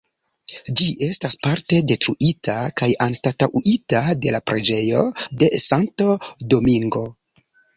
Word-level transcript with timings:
Ĝi 0.79 0.85
estas 1.07 1.35
parte 1.47 1.81
detruita 1.91 2.55
kaj 2.81 2.89
anstataŭita 3.07 4.03
de 4.25 4.35
la 4.37 4.43
preĝejo 4.51 5.05
de 5.43 5.51
Santo 5.67 6.09
Domingo. 6.57 7.07